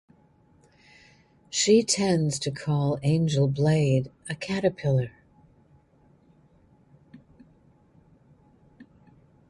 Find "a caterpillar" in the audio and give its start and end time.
4.27-5.11